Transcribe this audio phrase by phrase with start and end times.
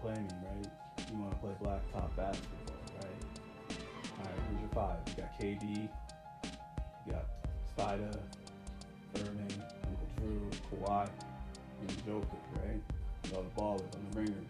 [0.00, 0.66] play me, right?
[1.10, 3.76] You want to play blacktop basketball, right?
[4.18, 4.98] All right, who's your five?
[5.06, 5.88] You got KD,
[7.06, 7.26] you got
[7.68, 8.10] Spider,
[9.16, 11.08] Irving, Uncle Drew, Kawhi,
[11.80, 12.80] and Jokic, right?
[13.24, 14.46] You got the ballers and the ringers.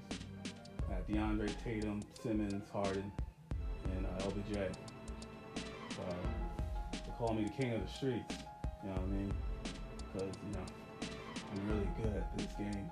[0.88, 3.12] Got DeAndre Tatum, Simmons, Harden,
[3.84, 4.72] and uh, LBJ.
[5.90, 6.02] So
[6.92, 8.34] they call me the king of the streets.
[8.82, 9.32] You know what I mean?
[10.12, 10.66] Because you know
[11.52, 12.90] I'm really good at this game.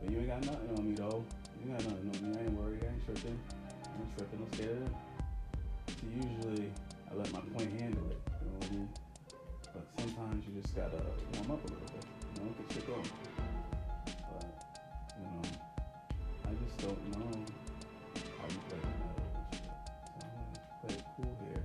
[0.00, 1.24] But you ain't got nothing on me though.
[1.60, 2.38] You ain't got nothing on me.
[2.38, 2.82] I ain't worried.
[2.82, 3.38] I ain't tripping.
[3.60, 4.40] I ain't tripping.
[4.40, 4.90] I'm scared.
[5.88, 6.72] So usually
[7.10, 8.20] I let my point handle it.
[8.40, 8.88] You know what I mean?
[9.74, 11.02] But sometimes you just gotta
[11.34, 12.04] warm up a little bit.
[12.34, 13.10] You know, get shit going.
[14.06, 14.44] But
[15.18, 15.42] you know,
[16.48, 17.44] I just don't know
[18.38, 18.80] how you play
[20.16, 21.64] I'm gonna play cool here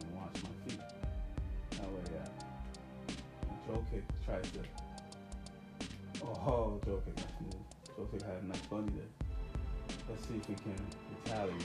[0.00, 0.80] and watch my feet.
[1.70, 3.14] That way, uh, yeah.
[3.46, 4.83] When Jokic tries to.
[6.46, 8.12] Oh, nice move.
[8.12, 9.96] Jokic had a nice bunny there.
[10.10, 10.76] Let's see if we can
[11.24, 11.62] retaliate.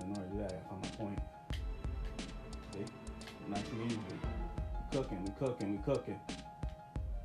[0.00, 1.18] In order to do that, I find my point.
[2.72, 2.86] See?
[3.48, 3.98] Nice and easy.
[3.98, 6.18] We cooking, we cooking, we cooking.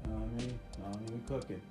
[0.04, 0.60] You know what I mean?
[0.76, 1.14] You know what I mean?
[1.14, 1.62] We cooking.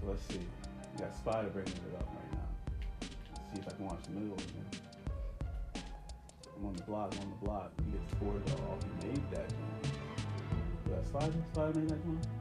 [0.00, 0.46] So let's see.
[0.94, 2.48] We got Spider bringing it up right now.
[3.34, 4.66] Let's see if I can watch the middle again.
[6.56, 7.70] I'm on the block, I'm on the block.
[7.84, 8.82] We get scored off.
[9.02, 9.52] He made that.
[10.88, 11.44] Was that Spider?
[11.52, 12.39] Spider made that one?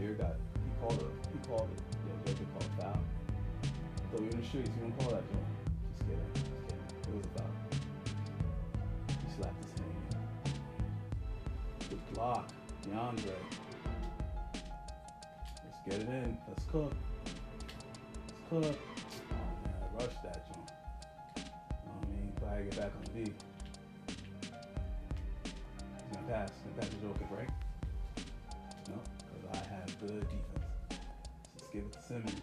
[0.00, 1.12] Beer got he called it.
[1.30, 1.82] He called it.
[2.06, 3.00] Yeah, Joker called foul.
[4.10, 4.70] So in the streets.
[4.76, 5.50] You don't call that joint.
[5.92, 6.30] Just kidding.
[6.34, 6.86] Just kidding.
[7.06, 7.52] It was a foul.
[9.08, 10.00] He slapped his hand.
[11.90, 12.48] Good block,
[12.88, 13.40] DeAndre.
[15.64, 16.38] Let's get it in.
[16.48, 16.94] Let's cook.
[18.26, 18.78] Let's cook.
[19.32, 20.70] Oh man, I rushed that joint.
[21.36, 21.42] You
[21.84, 22.32] know what I mean?
[22.40, 23.36] Glad I get back on the beat.
[26.08, 26.48] He's gonna pass.
[26.50, 27.50] He's gonna pass the Joker, right?
[28.88, 29.19] No, because
[29.52, 31.02] I have good defense.
[31.54, 32.42] Let's give it to Simmons.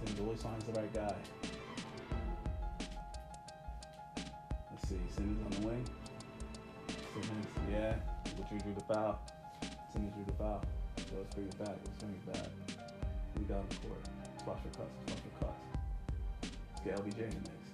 [0.00, 1.14] Simmons always finds the right guy.
[4.70, 4.98] Let's see.
[5.14, 5.84] Simmons on the wing.
[7.12, 7.94] Simmons, yeah.
[8.36, 9.20] Butcher drew the foul.
[9.92, 10.64] Simmons drew the foul.
[10.96, 11.76] So let's bring it back.
[11.84, 12.48] Let's bring it back.
[13.38, 14.00] We got on the court.
[14.46, 14.94] Watch for cuts.
[15.08, 15.62] Watch for cuts.
[16.42, 17.64] Let's get LBJ in the mix.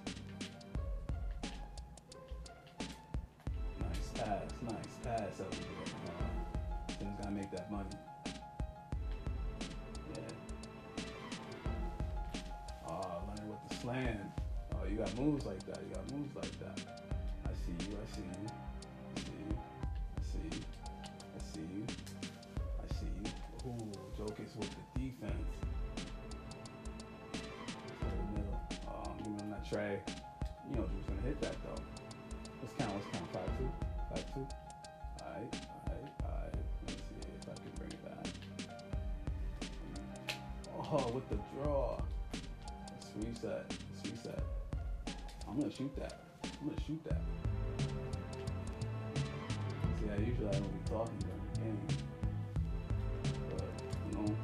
[3.79, 4.49] Nice pass.
[4.61, 6.30] Nice pass, LBJ.
[7.31, 7.85] Uh, gotta make that money.
[10.13, 10.21] Yeah.
[12.87, 14.31] Oh, Leonard with the slam.
[14.73, 15.79] Oh, you got moves like that.
[15.87, 16.79] You got moves like that.
[17.45, 17.97] I see you.
[17.97, 18.47] I see you.
[19.15, 19.57] I see you.
[20.17, 20.61] I see you.
[21.35, 21.85] I see you.
[22.79, 23.69] I see you.
[23.69, 25.51] Ooh, Jokic with the defense.
[28.87, 29.99] Um, me on that tray.
[30.69, 31.81] You know who's gonna hit that though.
[32.61, 32.93] Let's count.
[32.93, 33.31] Let's count.
[33.33, 33.69] Five two.
[34.09, 34.47] Five two.
[35.23, 35.53] Alright.
[35.53, 35.70] Alright.
[40.93, 41.97] Oh, with the draw.
[42.33, 43.63] Let's reset.
[43.95, 44.43] Let's reset.
[45.47, 46.19] I'm gonna shoot that.
[46.43, 47.21] I'm gonna shoot that.
[49.15, 51.79] See, I usually I don't be talking during the game,
[53.55, 53.69] but
[54.05, 54.35] you know,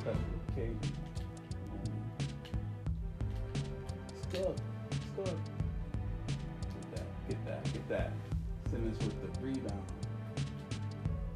[0.00, 0.80] special occasion.
[4.16, 4.60] It's good.
[4.92, 5.38] It's good.
[6.72, 7.28] Get that.
[7.28, 7.72] Get that.
[7.74, 8.12] Get that.
[8.70, 9.82] Simmons with the rebound.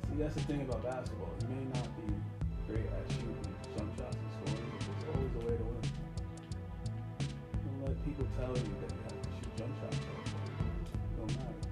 [0.09, 1.28] See, that's the thing about basketball.
[1.43, 2.15] You may not be
[2.71, 3.35] great at shooting
[3.77, 5.83] jump shots and scoring, but there's always a way to win.
[7.67, 9.99] Don't let people tell you that you have to shoot jump shots.
[9.99, 10.07] It
[11.19, 11.67] don't matter.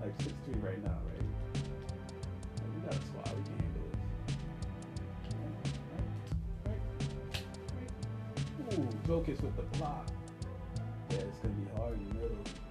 [0.00, 1.28] Like six three right now, right?
[2.56, 3.36] Like, we got a squad.
[3.36, 4.00] We can handle this.
[5.92, 6.08] Right,
[6.64, 6.82] right,
[7.76, 7.92] right.
[8.78, 10.06] Ooh, Jokic with the block.
[11.10, 12.63] Yeah, it's gonna be hard in the middle.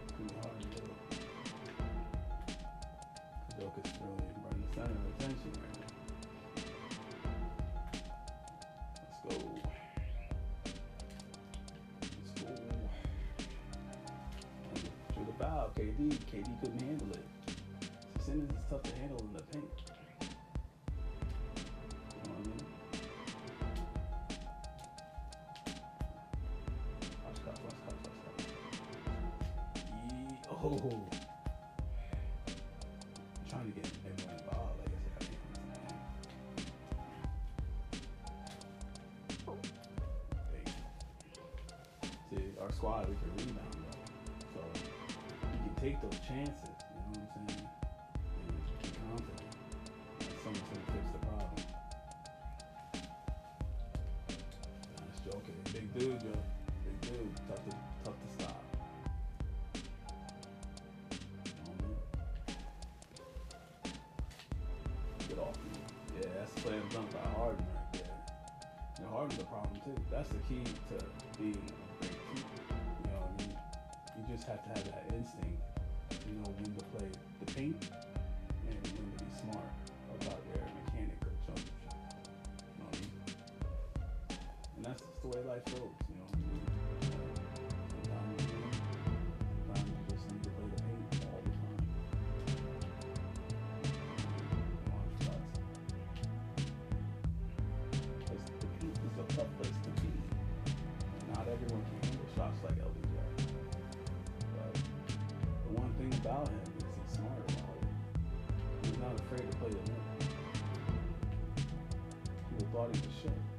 [15.43, 15.69] Foul.
[15.75, 16.09] KD.
[16.31, 17.25] KD couldn't handle it.
[18.21, 19.65] Simmons is tough to handle in the paint.
[22.09, 22.65] You know what I mean?
[27.25, 28.45] Watch cuts, watch cuts, watch.
[30.09, 30.67] Yee- Oh.
[33.35, 34.79] I'm trying to get everyone involved.
[34.79, 35.39] Like I said, I think.
[42.31, 42.53] Big.
[42.61, 43.82] our squad, we can rebound
[45.83, 46.79] take those chances.
[46.79, 47.67] You know what I'm saying?
[48.39, 49.43] And be confident
[50.39, 51.59] someone's gonna fix the problem.
[54.95, 55.59] That's joking.
[55.73, 56.31] Big dude, yo.
[56.87, 57.35] Big dude.
[57.49, 57.71] Tough to
[58.05, 58.63] tough to stop.
[65.27, 65.57] Get off.
[66.15, 68.17] Yeah, that's slam dunk by Harden right there.
[68.99, 70.01] And Harden's a problem too.
[70.09, 71.05] That's the key to
[71.37, 72.63] being a great keeper.
[72.71, 73.57] You know what I mean?
[74.15, 75.72] You just have to have that instinct.
[76.27, 77.09] You know when to play
[77.39, 77.89] the paint
[78.67, 79.69] and when to be smart
[80.21, 81.97] about your mechanic jump shot.
[82.59, 83.11] You know I mean?
[84.77, 86.02] And that's just the way life goes.
[108.93, 110.01] He's not afraid to play the rim.
[112.51, 113.52] People thought he shit.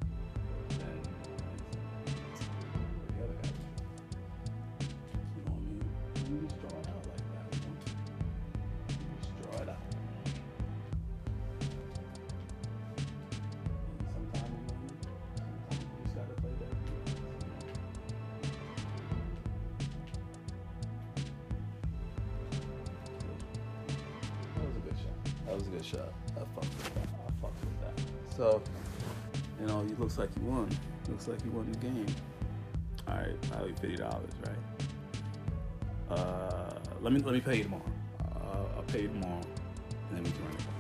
[25.55, 26.13] That was a good shot.
[26.35, 27.09] I fucked with that.
[27.29, 28.37] I fucked with that.
[28.37, 28.61] So,
[29.61, 30.69] you know, he looks like he won.
[31.09, 32.07] Looks like he won the game.
[33.07, 36.19] All right, I owe you fifty dollars, right?
[36.19, 37.85] Uh, let me let me pay you tomorrow.
[38.35, 39.43] Uh, I'll pay you tomorrow,
[40.09, 40.74] and then we can run it.